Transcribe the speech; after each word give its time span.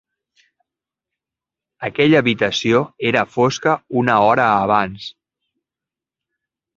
Aquella 1.89 2.21
habitació 2.25 2.81
era 3.09 3.23
fosca 3.35 3.75
una 4.01 4.15
hora 4.31 4.47
abans. 4.65 5.05